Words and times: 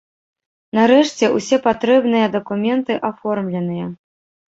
Нарэшце, 0.77 1.29
усе 1.41 1.61
патрэбныя 1.67 2.33
дакументы 2.39 3.01
аформленыя. 3.15 3.97